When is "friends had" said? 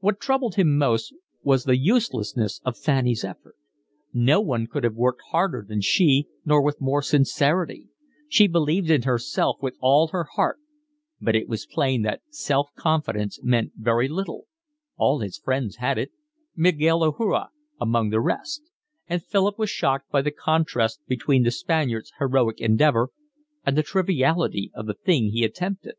15.38-15.98